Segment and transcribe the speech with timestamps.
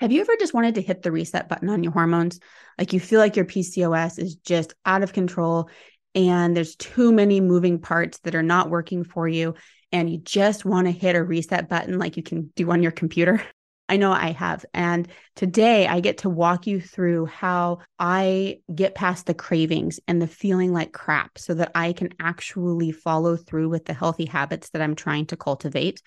[0.00, 2.40] Have you ever just wanted to hit the reset button on your hormones?
[2.78, 5.68] Like you feel like your PCOS is just out of control
[6.14, 9.54] and there's too many moving parts that are not working for you.
[9.92, 12.92] And you just want to hit a reset button like you can do on your
[12.92, 13.42] computer.
[13.90, 14.64] I know I have.
[14.72, 15.06] And
[15.36, 20.28] today I get to walk you through how I get past the cravings and the
[20.28, 24.80] feeling like crap so that I can actually follow through with the healthy habits that
[24.80, 26.00] I'm trying to cultivate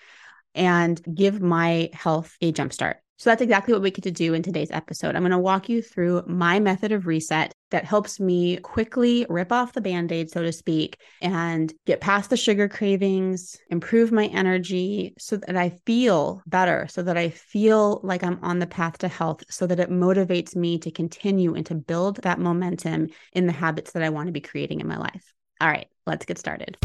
[0.54, 2.96] and give my health a jumpstart.
[3.16, 5.14] So that's exactly what we get to do in today's episode.
[5.14, 9.52] I'm going to walk you through my method of reset that helps me quickly rip
[9.52, 14.26] off the band aid, so to speak, and get past the sugar cravings, improve my
[14.26, 18.98] energy so that I feel better, so that I feel like I'm on the path
[18.98, 23.46] to health, so that it motivates me to continue and to build that momentum in
[23.46, 25.32] the habits that I want to be creating in my life.
[25.60, 26.76] All right, let's get started.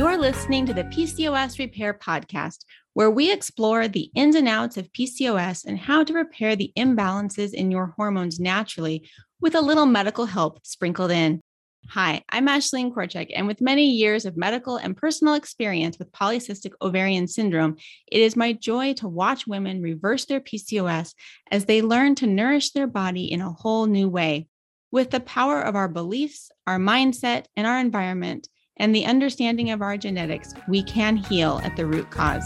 [0.00, 4.90] You're listening to the PCOS Repair Podcast, where we explore the ins and outs of
[4.94, 9.06] PCOS and how to repair the imbalances in your hormones naturally
[9.42, 11.42] with a little medical help sprinkled in.
[11.90, 16.72] Hi, I'm Ashlene Korcek, and with many years of medical and personal experience with polycystic
[16.80, 17.76] ovarian syndrome,
[18.10, 21.12] it is my joy to watch women reverse their PCOS
[21.50, 24.46] as they learn to nourish their body in a whole new way.
[24.90, 29.82] With the power of our beliefs, our mindset, and our environment, and the understanding of
[29.82, 32.44] our genetics, we can heal at the root cause.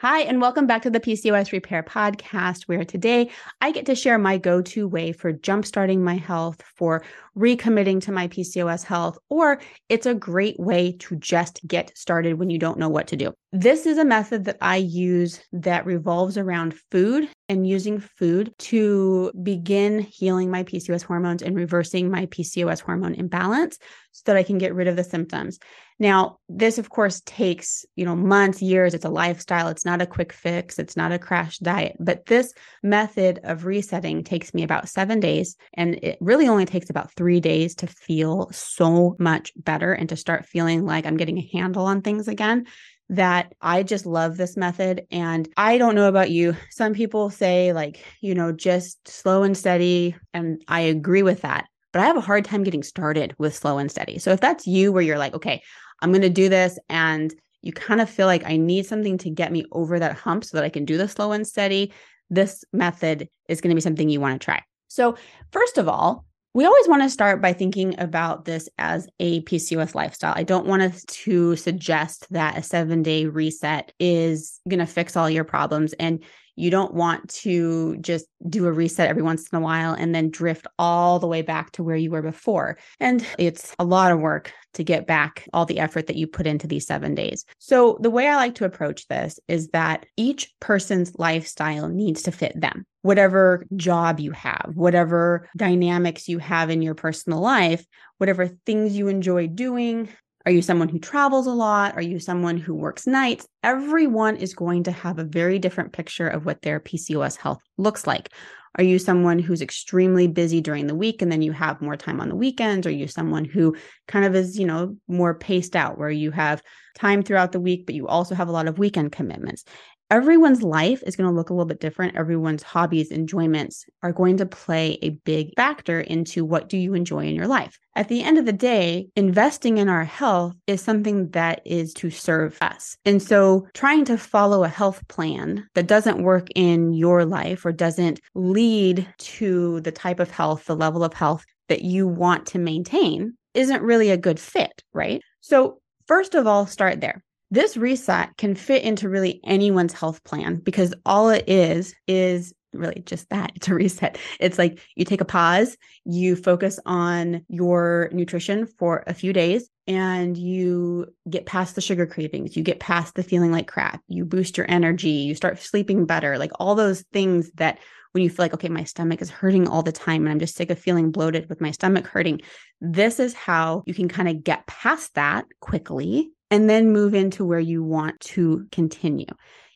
[0.00, 4.16] Hi, and welcome back to the PCOS Repair Podcast, where today I get to share
[4.16, 7.02] my go to way for jumpstarting my health, for
[7.36, 12.48] recommitting to my PCOS health, or it's a great way to just get started when
[12.48, 13.34] you don't know what to do.
[13.52, 19.32] This is a method that I use that revolves around food and using food to
[19.42, 23.78] begin healing my PCOS hormones and reversing my PCOS hormone imbalance
[24.12, 25.58] so that I can get rid of the symptoms.
[25.98, 28.94] Now, this of course takes, you know, months, years.
[28.94, 29.68] It's a lifestyle.
[29.68, 30.78] It's not a quick fix.
[30.78, 31.96] It's not a crash diet.
[31.98, 32.52] But this
[32.82, 37.40] method of resetting takes me about 7 days and it really only takes about 3
[37.40, 41.86] days to feel so much better and to start feeling like I'm getting a handle
[41.86, 42.66] on things again
[43.10, 45.06] that I just love this method.
[45.10, 46.54] And I don't know about you.
[46.70, 50.14] Some people say, like, you know, just slow and steady.
[50.34, 51.66] And I agree with that.
[51.92, 54.18] But I have a hard time getting started with slow and steady.
[54.18, 55.62] So if that's you, where you're like, okay,
[56.00, 56.78] I'm going to do this.
[56.90, 60.44] And you kind of feel like I need something to get me over that hump
[60.44, 61.92] so that I can do the slow and steady.
[62.30, 64.62] This method is going to be something you want to try.
[64.88, 65.16] So,
[65.50, 66.24] first of all,
[66.54, 70.32] we always want to start by thinking about this as a PCOS lifestyle.
[70.34, 75.16] I don't want us to suggest that a seven day reset is going to fix
[75.16, 75.92] all your problems.
[75.94, 76.24] And
[76.58, 80.30] you don't want to just do a reset every once in a while and then
[80.30, 82.78] drift all the way back to where you were before.
[83.00, 86.46] And it's a lot of work to get back all the effort that you put
[86.46, 87.44] into these seven days.
[87.58, 92.32] So, the way I like to approach this is that each person's lifestyle needs to
[92.32, 92.84] fit them.
[93.02, 97.84] Whatever job you have, whatever dynamics you have in your personal life,
[98.18, 100.08] whatever things you enjoy doing,
[100.48, 101.94] are you someone who travels a lot?
[101.94, 103.46] Are you someone who works nights?
[103.62, 108.06] Everyone is going to have a very different picture of what their PCOS health looks
[108.06, 108.30] like.
[108.78, 112.18] Are you someone who's extremely busy during the week and then you have more time
[112.18, 112.86] on the weekends?
[112.86, 113.76] Are you someone who
[114.06, 116.62] kind of is, you know, more paced out where you have
[116.94, 119.66] time throughout the week, but you also have a lot of weekend commitments?
[120.10, 122.16] Everyone's life is going to look a little bit different.
[122.16, 127.26] Everyone's hobbies, enjoyments are going to play a big factor into what do you enjoy
[127.26, 127.78] in your life.
[127.96, 132.10] At the end of the day, investing in our health is something that is to
[132.10, 132.96] serve us.
[133.04, 137.72] And so trying to follow a health plan that doesn't work in your life or
[137.72, 142.58] doesn't lead to the type of health, the level of health that you want to
[142.58, 145.20] maintain isn't really a good fit, right?
[145.40, 147.22] So First of all, start there.
[147.50, 153.02] This reset can fit into really anyone's health plan because all it is is really
[153.06, 154.18] just that it's a reset.
[154.40, 159.68] It's like you take a pause, you focus on your nutrition for a few days,
[159.86, 164.26] and you get past the sugar cravings, you get past the feeling like crap, you
[164.26, 167.78] boost your energy, you start sleeping better, like all those things that
[168.12, 170.56] when you feel like, okay, my stomach is hurting all the time and I'm just
[170.56, 172.40] sick of feeling bloated with my stomach hurting.
[172.80, 177.44] This is how you can kind of get past that quickly and then move into
[177.44, 179.26] where you want to continue.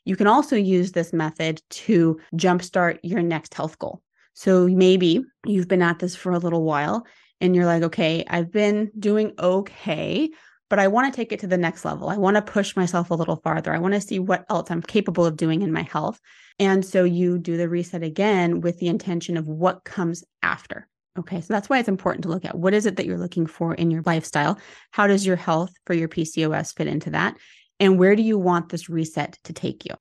[0.05, 4.03] You can also use this method to jumpstart your next health goal.
[4.35, 7.07] So maybe you've been at this for a little while
[7.41, 10.31] and you're like, okay, I've been doing okay,
[10.71, 12.09] but I want to take it to the next level.
[12.09, 13.75] I want to push myself a little farther.
[13.75, 16.19] I want to see what else I'm capable of doing in my health.
[16.59, 20.89] And so you do the reset again with the intention of what comes after.
[21.19, 23.47] Okay, so that's why it's important to look at what is it that you're looking
[23.47, 24.59] for in your lifestyle?
[24.93, 27.37] How does your health for your PCOS fit into that?
[27.79, 29.94] And where do you want this reset to take you?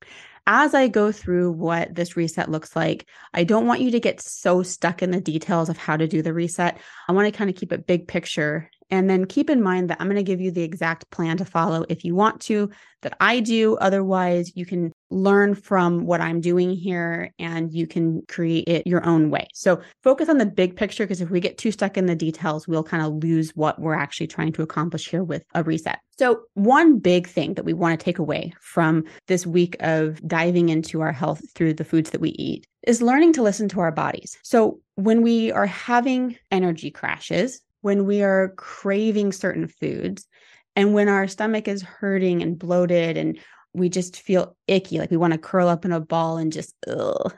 [0.46, 4.20] As I go through what this reset looks like, I don't want you to get
[4.20, 6.78] so stuck in the details of how to do the reset.
[7.08, 9.96] I want to kind of keep it big picture and then keep in mind that
[9.98, 13.16] I'm going to give you the exact plan to follow if you want to, that
[13.20, 13.76] I do.
[13.78, 19.04] Otherwise, you can learn from what I'm doing here and you can create it your
[19.06, 19.48] own way.
[19.54, 22.68] So focus on the big picture because if we get too stuck in the details,
[22.68, 25.98] we'll kind of lose what we're actually trying to accomplish here with a reset.
[26.18, 30.68] So, one big thing that we want to take away from this week of diving
[30.68, 33.90] into our health through the foods that we eat is learning to listen to our
[33.90, 34.36] bodies.
[34.42, 40.26] So, when we are having energy crashes, when we are craving certain foods
[40.74, 43.38] and when our stomach is hurting and bloated and
[43.74, 46.74] we just feel icky, like we want to curl up in a ball and just,
[46.88, 47.34] ugh,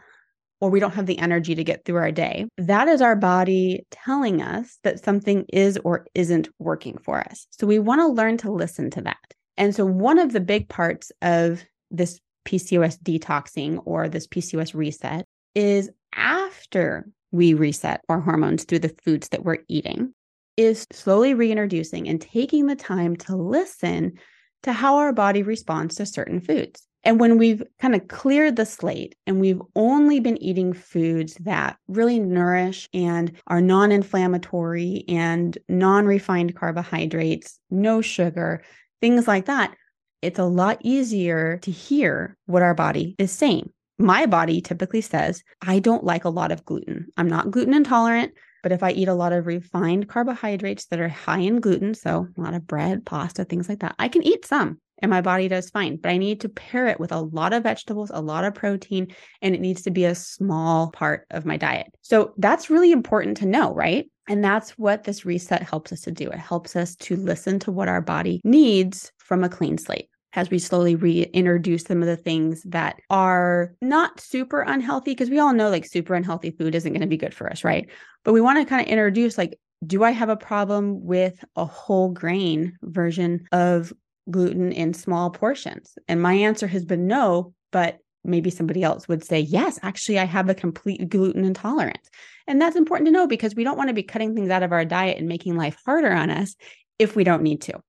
[0.61, 3.85] or we don't have the energy to get through our day, that is our body
[3.91, 7.47] telling us that something is or isn't working for us.
[7.51, 9.19] So we want to learn to listen to that.
[9.57, 15.27] And so, one of the big parts of this PCOS detoxing or this PCOS reset
[15.55, 20.13] is after we reset our hormones through the foods that we're eating
[20.57, 24.19] is slowly reintroducing and taking the time to listen
[24.63, 26.87] to how our body responds to certain foods.
[27.05, 31.77] And when we've kind of cleared the slate and we've only been eating foods that
[31.87, 38.63] really nourish and are non inflammatory and non refined carbohydrates, no sugar,
[39.03, 39.77] things like that,
[40.23, 43.71] it's a lot easier to hear what our body is saying.
[43.99, 47.09] My body typically says, I don't like a lot of gluten.
[47.19, 48.33] I'm not gluten intolerant.
[48.65, 52.27] But if I eat a lot of refined carbohydrates that are high in gluten, so
[52.37, 55.49] a lot of bread, pasta, things like that, I can eat some and my body
[55.49, 55.97] does fine.
[55.97, 59.15] But I need to pair it with a lot of vegetables, a lot of protein,
[59.43, 61.89] and it needs to be a small part of my diet.
[62.01, 64.11] So that's really important to know, right?
[64.29, 66.31] And that's what this reset helps us to do.
[66.31, 70.51] It helps us to listen to what our body needs from a clean slate as
[70.51, 75.53] we slowly reintroduce some of the things that are not super unhealthy because we all
[75.53, 77.89] know like super unhealthy food isn't going to be good for us, right?
[78.25, 81.65] But we want to kind of introduce like do I have a problem with a
[81.65, 83.93] whole grain version of
[84.31, 85.99] gluten in small portions?
[86.09, 90.25] And my answer has been no, but maybe somebody else would say, yes, actually, I
[90.25, 92.09] have a complete gluten intolerance.
[92.47, 94.73] And that's important to know because we don't want to be cutting things out of
[94.73, 96.55] our diet and making life harder on us
[96.99, 97.81] if we don't need to.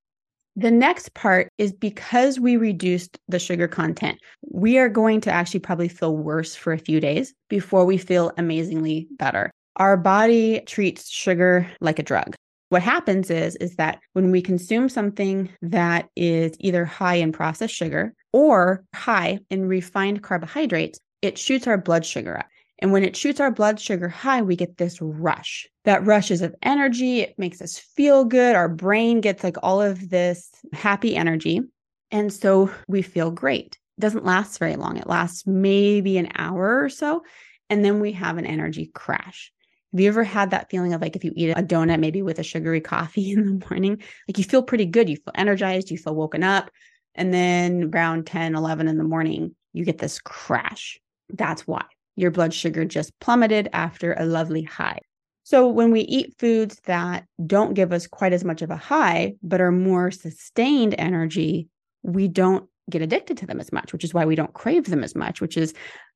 [0.58, 4.20] The next part is because we reduced the sugar content,
[4.50, 8.32] we are going to actually probably feel worse for a few days before we feel
[8.38, 9.52] amazingly better.
[9.76, 12.36] Our body treats sugar like a drug.
[12.70, 17.76] What happens is is that when we consume something that is either high in processed
[17.76, 22.48] sugar or high in refined carbohydrates, it shoots our blood sugar up.
[22.80, 25.68] And when it shoots our blood sugar high, we get this rush.
[25.86, 27.22] That rush is of energy.
[27.22, 28.56] It makes us feel good.
[28.56, 31.62] Our brain gets like all of this happy energy.
[32.12, 33.78] And so we feel great.
[33.98, 34.98] It doesn't last very long.
[34.98, 37.24] It lasts maybe an hour or so.
[37.70, 39.52] And then we have an energy crash.
[39.94, 42.40] Have you ever had that feeling of like if you eat a donut, maybe with
[42.40, 45.98] a sugary coffee in the morning, like you feel pretty good, you feel energized, you
[45.98, 46.70] feel woken up.
[47.16, 51.00] And then around 10, 11 in the morning, you get this crash.
[51.30, 55.00] That's why your blood sugar just plummeted after a lovely high.
[55.44, 59.36] So, when we eat foods that don't give us quite as much of a high,
[59.44, 61.68] but are more sustained energy,
[62.02, 65.04] we don't get addicted to them as much, which is why we don't crave them
[65.04, 65.74] as much, which is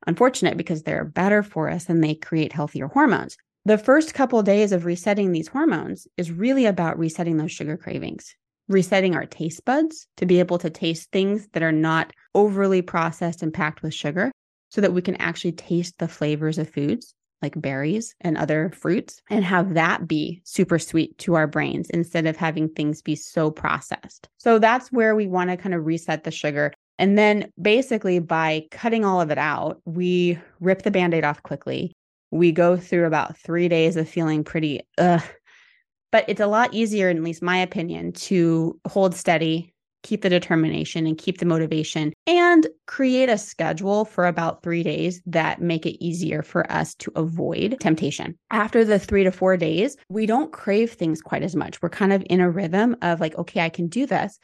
[0.07, 3.37] unfortunate because they're better for us and they create healthier hormones.
[3.65, 7.77] The first couple of days of resetting these hormones is really about resetting those sugar
[7.77, 8.35] cravings,
[8.67, 13.43] resetting our taste buds to be able to taste things that are not overly processed
[13.43, 14.31] and packed with sugar,
[14.69, 19.21] so that we can actually taste the flavors of foods like berries and other fruits
[19.29, 23.49] and have that be super sweet to our brains instead of having things be so
[23.49, 24.27] processed.
[24.37, 26.73] So that's where we want to kind of reset the sugar.
[26.97, 31.41] And then basically by cutting all of it out, we rip the band aid off
[31.43, 31.93] quickly.
[32.31, 35.23] We go through about three days of feeling pretty, ugh.
[36.11, 41.05] But it's a lot easier, at least my opinion, to hold steady, keep the determination
[41.05, 46.03] and keep the motivation and create a schedule for about three days that make it
[46.03, 48.37] easier for us to avoid temptation.
[48.51, 51.81] After the three to four days, we don't crave things quite as much.
[51.81, 54.39] We're kind of in a rhythm of like, okay, I can do this.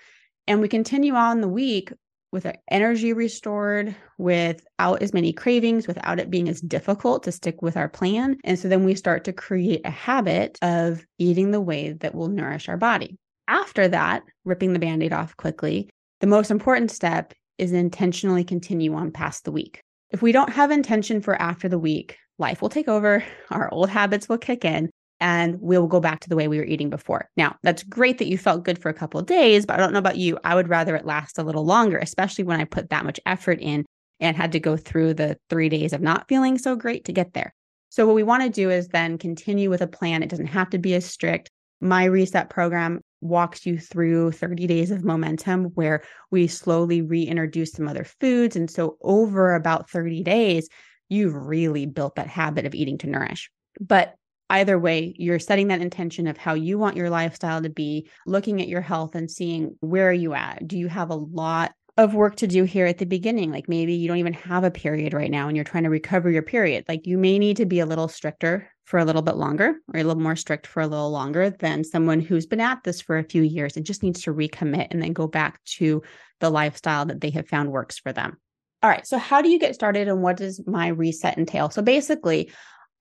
[0.48, 1.92] And we continue on the week
[2.32, 7.62] with our energy restored, without as many cravings, without it being as difficult to stick
[7.62, 8.38] with our plan.
[8.44, 12.28] And so then we start to create a habit of eating the way that will
[12.28, 13.18] nourish our body.
[13.48, 15.90] After that, ripping the band aid off quickly,
[16.22, 19.82] the most important step is intentionally continue on past the week.
[20.12, 23.90] If we don't have intention for after the week, life will take over, our old
[23.90, 27.30] habits will kick in, and we'll go back to the way we were eating before.
[27.38, 30.00] Now, that's great that you felt good for a couple days, but I don't know
[30.00, 30.38] about you.
[30.44, 33.60] I would rather it last a little longer, especially when I put that much effort
[33.62, 33.86] in
[34.20, 37.34] and had to go through the three days of not feeling so great to get
[37.34, 37.54] there.
[37.90, 40.22] So, what we want to do is then continue with a plan.
[40.22, 41.50] It doesn't have to be as strict.
[41.82, 47.88] My reset program walks you through 30 days of momentum where we slowly reintroduce some
[47.88, 48.56] other foods.
[48.56, 50.70] And so, over about 30 days,
[51.10, 53.50] you've really built that habit of eating to nourish.
[53.80, 54.16] But
[54.50, 58.62] either way, you're setting that intention of how you want your lifestyle to be, looking
[58.62, 60.68] at your health and seeing where are you at?
[60.68, 63.52] Do you have a lot of work to do here at the beginning?
[63.52, 66.30] Like maybe you don't even have a period right now and you're trying to recover
[66.30, 66.86] your period.
[66.88, 70.00] Like you may need to be a little stricter for a little bit longer or
[70.00, 73.18] a little more strict for a little longer than someone who's been at this for
[73.18, 76.04] a few years and just needs to recommit and then go back to
[76.40, 78.38] the lifestyle that they have found works for them.
[78.84, 79.06] All right.
[79.08, 81.72] So, how do you get started and what does my reset entail?
[81.72, 82.52] So, basically,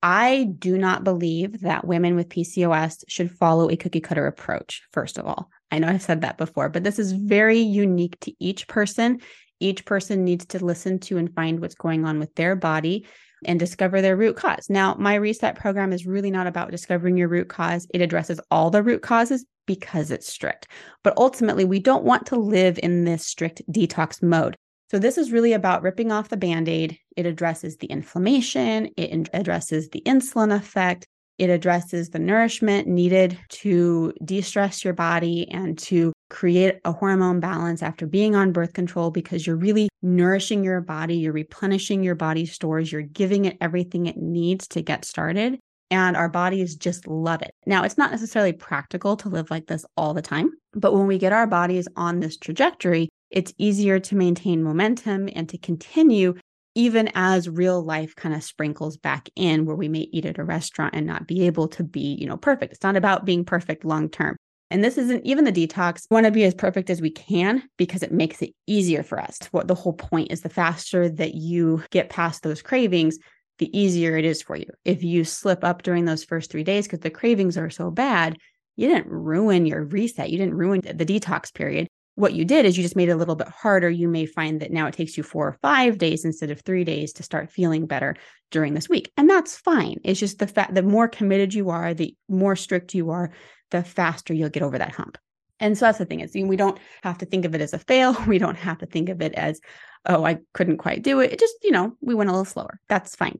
[0.01, 5.17] I do not believe that women with PCOS should follow a cookie cutter approach, first
[5.17, 5.49] of all.
[5.71, 9.19] I know I've said that before, but this is very unique to each person.
[9.59, 13.07] Each person needs to listen to and find what's going on with their body
[13.45, 14.69] and discover their root cause.
[14.69, 17.87] Now, my reset program is really not about discovering your root cause.
[17.93, 20.67] It addresses all the root causes because it's strict.
[21.03, 24.55] But ultimately, we don't want to live in this strict detox mode.
[24.91, 26.97] So, this is really about ripping off the band aid.
[27.15, 34.13] It addresses the inflammation, it addresses the insulin effect, it addresses the nourishment needed to
[34.23, 39.11] de stress your body and to create a hormone balance after being on birth control
[39.11, 44.05] because you're really nourishing your body, you're replenishing your body stores, you're giving it everything
[44.05, 45.59] it needs to get started.
[45.91, 47.51] And our bodies just love it.
[47.67, 51.19] Now, it's not necessarily practical to live like this all the time, but when we
[51.19, 56.33] get our bodies on this trajectory, it's easier to maintain momentum and to continue
[56.75, 60.43] even as real life kind of sprinkles back in where we may eat at a
[60.43, 62.73] restaurant and not be able to be, you know, perfect.
[62.73, 64.35] It's not about being perfect long term.
[64.69, 66.05] And this isn't even the detox.
[66.09, 69.19] We want to be as perfect as we can because it makes it easier for
[69.19, 69.37] us.
[69.51, 73.17] What the whole point is the faster that you get past those cravings,
[73.59, 74.65] the easier it is for you.
[74.83, 78.37] If you slip up during those first three days because the cravings are so bad,
[78.75, 80.29] you didn't ruin your reset.
[80.29, 83.17] You didn't ruin the detox period what you did is you just made it a
[83.17, 83.89] little bit harder.
[83.89, 86.83] You may find that now it takes you four or five days instead of three
[86.83, 88.15] days to start feeling better
[88.51, 89.11] during this week.
[89.17, 89.97] And that's fine.
[90.03, 93.31] It's just the fact the more committed you are, the more strict you are,
[93.71, 95.17] the faster you'll get over that hump.
[95.59, 97.79] And so that's the thing is we don't have to think of it as a
[97.79, 98.13] fail.
[98.27, 99.59] We don't have to think of it as,
[100.05, 101.33] oh, I couldn't quite do it.
[101.33, 102.79] It just, you know, we went a little slower.
[102.87, 103.39] That's fine.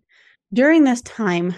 [0.53, 1.53] During this time,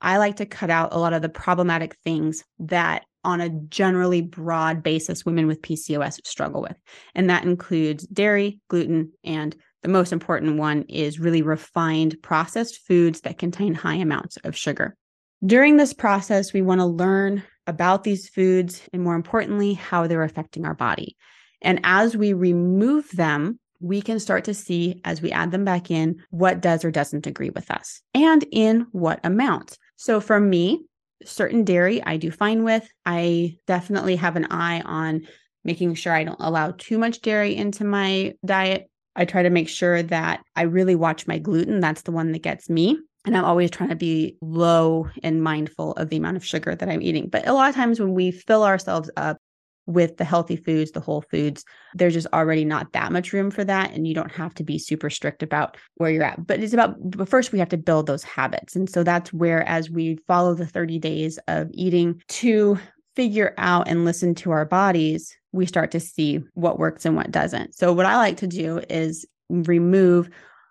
[0.00, 4.22] I like to cut out a lot of the problematic things that on a generally
[4.22, 6.76] broad basis women with PCOS struggle with.
[7.14, 13.22] And that includes dairy, gluten, and the most important one is really refined processed foods
[13.22, 14.96] that contain high amounts of sugar.
[15.44, 20.22] During this process, we want to learn about these foods and, more importantly, how they're
[20.22, 21.16] affecting our body.
[21.60, 25.90] And as we remove them, we can start to see as we add them back
[25.90, 29.78] in what does or doesn't agree with us and in what amount.
[29.96, 30.84] So, for me,
[31.26, 32.88] certain dairy I do fine with.
[33.04, 35.26] I definitely have an eye on
[35.64, 38.88] making sure I don't allow too much dairy into my diet.
[39.14, 41.80] I try to make sure that I really watch my gluten.
[41.80, 42.98] That's the one that gets me.
[43.24, 46.88] And I'm always trying to be low and mindful of the amount of sugar that
[46.88, 47.28] I'm eating.
[47.28, 49.38] But a lot of times when we fill ourselves up
[49.86, 53.64] with the healthy foods, the whole foods, there's just already not that much room for
[53.64, 53.92] that.
[53.92, 56.46] And you don't have to be super strict about where you're at.
[56.46, 58.76] But it's about, but first, we have to build those habits.
[58.76, 62.78] And so that's where, as we follow the 30 days of eating to
[63.16, 67.30] figure out and listen to our bodies, we start to see what works and what
[67.30, 67.74] doesn't.
[67.74, 70.30] So, what I like to do is remove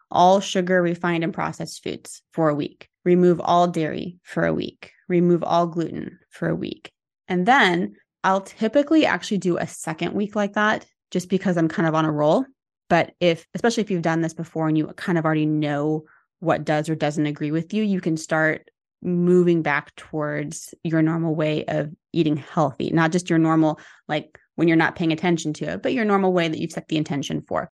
[0.10, 4.92] all sugar, refined, and processed foods for a week, remove all dairy for a week,
[5.08, 6.92] remove all gluten for a week.
[7.28, 11.88] And then I'll typically actually do a second week like that just because I'm kind
[11.88, 12.46] of on a roll.
[12.90, 16.04] But if, especially if you've done this before and you kind of already know
[16.40, 18.70] what does or doesn't agree with you, you can start
[19.02, 24.68] moving back towards your normal way of eating healthy, not just your normal, like when
[24.68, 27.42] you're not paying attention to it, but your normal way that you've set the intention
[27.42, 27.72] for.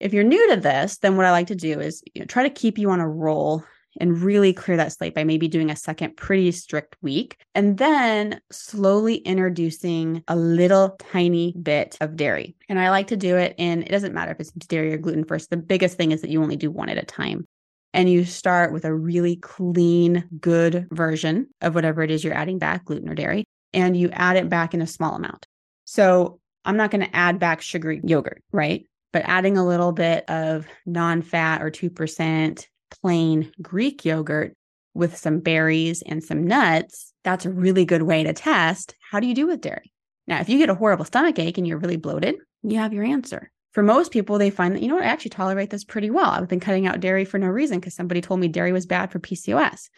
[0.00, 2.44] If you're new to this, then what I like to do is you know, try
[2.44, 3.64] to keep you on a roll
[4.00, 8.40] and really clear that slate by maybe doing a second pretty strict week and then
[8.50, 12.56] slowly introducing a little tiny bit of dairy.
[12.68, 15.24] And I like to do it and it doesn't matter if it's dairy or gluten
[15.24, 15.50] first.
[15.50, 17.46] The biggest thing is that you only do one at a time.
[17.94, 22.58] And you start with a really clean, good version of whatever it is you're adding
[22.58, 23.44] back, gluten or dairy,
[23.74, 25.46] and you add it back in a small amount.
[25.84, 28.86] So I'm not going to add back sugary yogurt, right?
[29.12, 32.66] But adding a little bit of non fat or 2%
[33.00, 34.54] plain Greek yogurt
[34.94, 39.26] with some berries and some nuts, that's a really good way to test how do
[39.26, 39.92] you do with dairy.
[40.26, 43.04] Now, if you get a horrible stomach ache and you're really bloated, you have your
[43.04, 43.50] answer.
[43.72, 46.30] For most people, they find that, you know what, I actually tolerate this pretty well.
[46.30, 49.10] I've been cutting out dairy for no reason because somebody told me dairy was bad
[49.10, 49.88] for PCOS.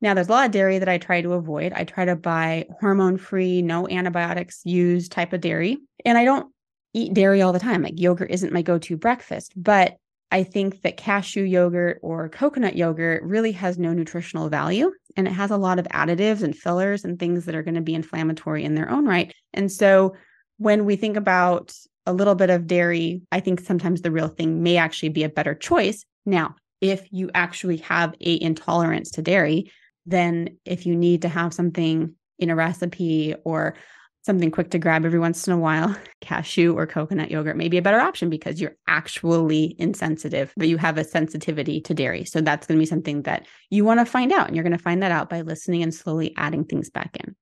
[0.00, 1.72] Now, there's a lot of dairy that I try to avoid.
[1.72, 5.78] I try to buy hormone free, no antibiotics used type of dairy.
[6.04, 6.52] And I don't
[6.94, 7.82] eat dairy all the time.
[7.82, 9.96] Like yogurt isn't my go to breakfast, but
[10.30, 15.32] I think that cashew yogurt or coconut yogurt really has no nutritional value and it
[15.32, 18.64] has a lot of additives and fillers and things that are going to be inflammatory
[18.64, 19.34] in their own right.
[19.52, 20.14] And so
[20.58, 21.74] when we think about
[22.06, 25.28] a little bit of dairy, I think sometimes the real thing may actually be a
[25.28, 26.04] better choice.
[26.24, 29.72] Now, if you actually have a intolerance to dairy,
[30.06, 33.74] then if you need to have something in a recipe or
[34.22, 37.78] something quick to grab every once in a while, cashew or coconut yogurt may be
[37.78, 42.24] a better option because you're actually insensitive, but you have a sensitivity to dairy.
[42.24, 44.46] So that's going to be something that you want to find out.
[44.46, 47.34] And you're going to find that out by listening and slowly adding things back in.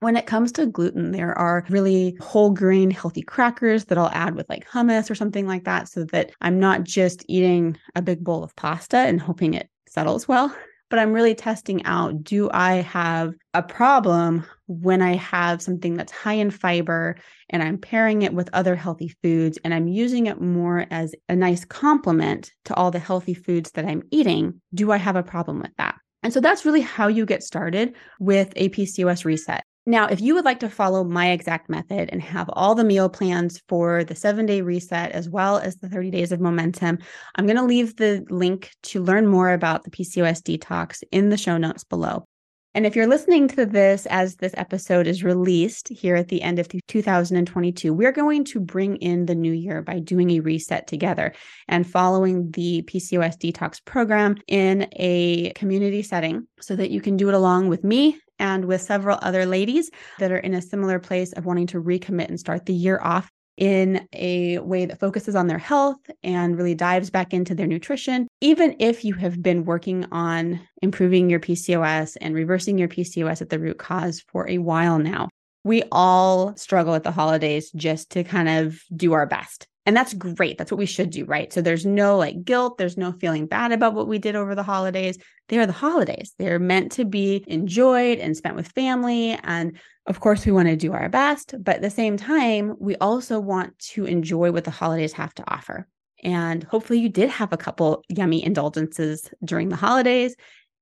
[0.00, 4.34] When it comes to gluten, there are really whole grain healthy crackers that I'll add
[4.34, 8.24] with like hummus or something like that so that I'm not just eating a big
[8.24, 10.54] bowl of pasta and hoping it settles well
[10.92, 16.12] but I'm really testing out do I have a problem when I have something that's
[16.12, 17.16] high in fiber
[17.48, 21.34] and I'm pairing it with other healthy foods and I'm using it more as a
[21.34, 24.60] nice complement to all the healthy foods that I'm eating?
[24.74, 25.94] Do I have a problem with that?
[26.22, 29.64] And so that's really how you get started with a PCOS reset.
[29.84, 33.08] Now, if you would like to follow my exact method and have all the meal
[33.08, 36.98] plans for the seven day reset as well as the 30 days of momentum,
[37.34, 41.36] I'm going to leave the link to learn more about the PCOS detox in the
[41.36, 42.26] show notes below.
[42.74, 46.58] And if you're listening to this as this episode is released here at the end
[46.58, 51.34] of 2022, we're going to bring in the new year by doing a reset together
[51.68, 57.28] and following the PCOS detox program in a community setting so that you can do
[57.28, 61.32] it along with me and with several other ladies that are in a similar place
[61.34, 65.46] of wanting to recommit and start the year off in a way that focuses on
[65.46, 68.26] their health and really dives back into their nutrition.
[68.40, 73.50] Even if you have been working on improving your PCOS and reversing your PCOS at
[73.50, 75.28] the root cause for a while now,
[75.62, 79.68] we all struggle at the holidays just to kind of do our best.
[79.84, 80.58] And that's great.
[80.58, 81.52] That's what we should do, right?
[81.52, 84.62] So there's no like guilt, there's no feeling bad about what we did over the
[84.62, 85.18] holidays.
[85.48, 86.34] They are the holidays.
[86.38, 89.32] They're meant to be enjoyed and spent with family.
[89.42, 91.54] And of course, we want to do our best.
[91.60, 95.44] But at the same time, we also want to enjoy what the holidays have to
[95.52, 95.88] offer.
[96.22, 100.36] And hopefully, you did have a couple yummy indulgences during the holidays.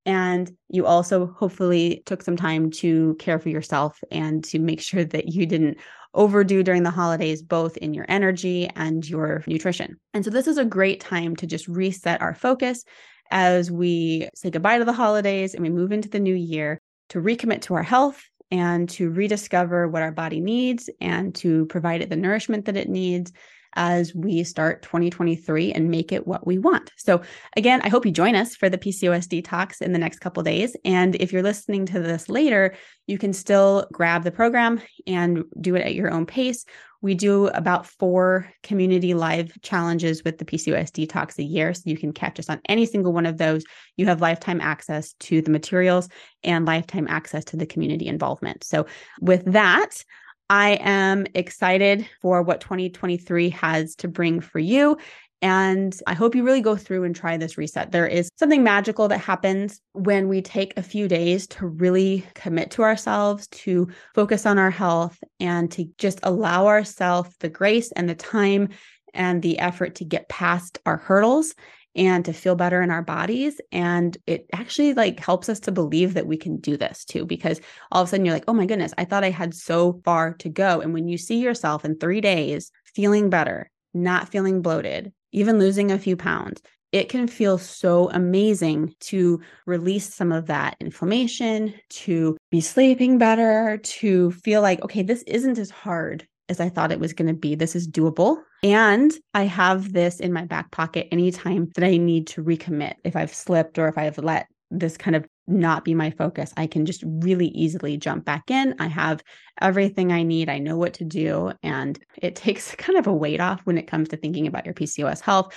[0.06, 5.04] And you also hopefully took some time to care for yourself and to make sure
[5.04, 5.78] that you didn't
[6.14, 10.00] overdo during the holidays, both in your energy and your nutrition.
[10.14, 12.84] And so, this is a great time to just reset our focus
[13.30, 17.20] as we say goodbye to the holidays and we move into the new year to
[17.20, 22.10] recommit to our health and to rediscover what our body needs and to provide it
[22.10, 23.32] the nourishment that it needs
[23.74, 26.92] as we start 2023 and make it what we want.
[26.96, 27.22] So
[27.56, 30.76] again, I hope you join us for the PCOS detox in the next couple days
[30.84, 32.74] and if you're listening to this later,
[33.06, 36.64] you can still grab the program and do it at your own pace.
[37.02, 41.72] We do about four community live challenges with the PCOS detox a year.
[41.72, 43.64] So you can catch us on any single one of those.
[43.96, 46.08] You have lifetime access to the materials
[46.44, 48.64] and lifetime access to the community involvement.
[48.64, 48.86] So,
[49.20, 50.04] with that,
[50.50, 54.98] I am excited for what 2023 has to bring for you.
[55.40, 57.92] And I hope you really go through and try this reset.
[57.92, 62.72] There is something magical that happens when we take a few days to really commit
[62.72, 68.08] to ourselves, to focus on our health, and to just allow ourselves the grace and
[68.08, 68.70] the time
[69.14, 71.54] and the effort to get past our hurdles
[71.96, 76.14] and to feel better in our bodies and it actually like helps us to believe
[76.14, 78.66] that we can do this too because all of a sudden you're like oh my
[78.66, 80.80] goodness i thought i had so far to go.
[80.80, 85.90] And when you see yourself in 3 days feeling better not feeling bloated even losing
[85.90, 86.60] a few pounds
[86.92, 93.78] it can feel so amazing to release some of that inflammation, to be sleeping better,
[93.78, 97.34] to feel like, okay, this isn't as hard as I thought it was going to
[97.34, 97.54] be.
[97.54, 98.38] This is doable.
[98.62, 102.94] And I have this in my back pocket anytime that I need to recommit.
[103.04, 106.66] If I've slipped or if I've let this kind of not be my focus, I
[106.66, 108.74] can just really easily jump back in.
[108.78, 109.22] I have
[109.60, 110.48] everything I need.
[110.48, 111.52] I know what to do.
[111.62, 114.74] And it takes kind of a weight off when it comes to thinking about your
[114.74, 115.54] PCOS health.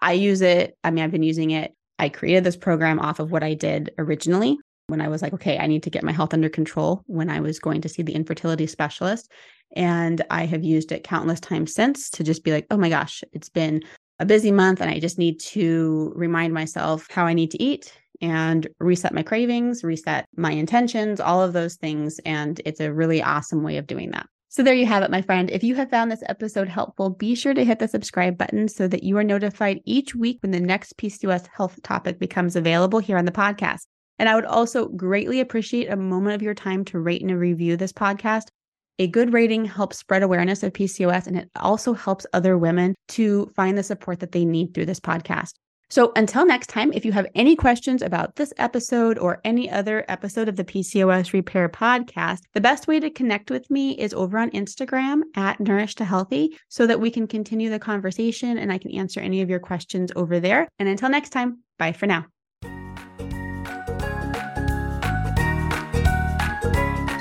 [0.00, 0.76] I use it.
[0.84, 1.74] I mean, I've been using it.
[1.98, 5.58] I created this program off of what I did originally when I was like, okay,
[5.58, 8.14] I need to get my health under control when I was going to see the
[8.14, 9.30] infertility specialist.
[9.76, 13.22] And I have used it countless times since to just be like, oh my gosh,
[13.32, 13.82] it's been
[14.20, 17.92] a busy month and I just need to remind myself how I need to eat
[18.20, 22.20] and reset my cravings, reset my intentions, all of those things.
[22.24, 24.26] And it's a really awesome way of doing that.
[24.48, 25.50] So there you have it, my friend.
[25.50, 28.86] If you have found this episode helpful, be sure to hit the subscribe button so
[28.86, 33.18] that you are notified each week when the next PCOS health topic becomes available here
[33.18, 33.80] on the podcast.
[34.20, 37.76] And I would also greatly appreciate a moment of your time to rate and review
[37.76, 38.44] this podcast.
[38.98, 43.46] A good rating helps spread awareness of PCOS and it also helps other women to
[43.56, 45.54] find the support that they need through this podcast.
[45.90, 50.04] So until next time, if you have any questions about this episode or any other
[50.08, 54.38] episode of the PCOS Repair podcast, the best way to connect with me is over
[54.38, 58.78] on Instagram at Nourish to Healthy so that we can continue the conversation and I
[58.78, 60.68] can answer any of your questions over there.
[60.78, 62.26] And until next time, bye for now.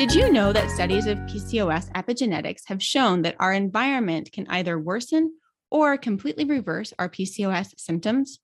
[0.03, 4.77] Did you know that studies of PCOS epigenetics have shown that our environment can either
[4.77, 5.33] worsen
[5.71, 8.39] or completely reverse our PCOS symptoms?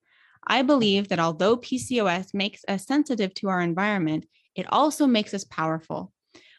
[0.48, 5.44] I believe that although PCOS makes us sensitive to our environment, it also makes us
[5.44, 6.14] powerful.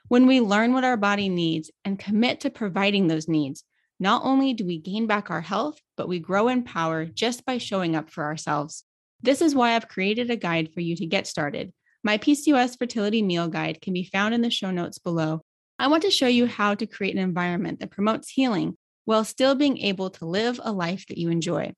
[0.09, 3.65] When we learn what our body needs and commit to providing those needs,
[3.99, 7.57] not only do we gain back our health, but we grow in power just by
[7.57, 8.85] showing up for ourselves.
[9.23, 11.73] This is why I've created a guide for you to get started.
[12.03, 15.43] My PCOS fertility meal guide can be found in the show notes below.
[15.79, 19.55] I want to show you how to create an environment that promotes healing while still
[19.55, 21.75] being able to live a life that you enjoy.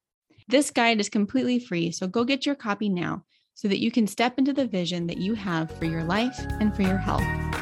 [0.48, 4.06] This guide is completely free, so go get your copy now so that you can
[4.06, 7.61] step into the vision that you have for your life and for your health.